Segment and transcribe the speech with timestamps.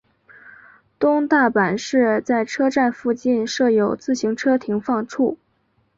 [0.97, 5.37] 东大阪市在车站附近设有自行车停放处。